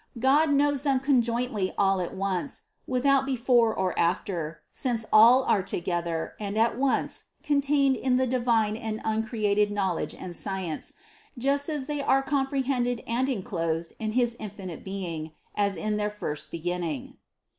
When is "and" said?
6.39-6.57, 8.75-8.99, 10.15-10.35, 13.05-13.29